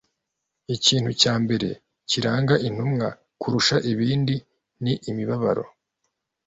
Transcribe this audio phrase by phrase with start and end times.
[0.75, 1.69] ikintu cya mbere
[2.09, 3.07] kiranga intumwa
[3.41, 4.35] kurusha ibindi
[4.83, 5.63] ni imibabaro